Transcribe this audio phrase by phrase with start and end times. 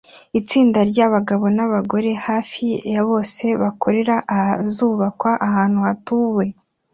[0.39, 6.45] Itsinda ryabagabo nabagore hafi ya bose bakorera ahazubakwa ahantu hatuwe